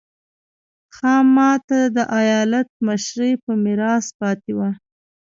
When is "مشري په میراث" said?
2.87-4.05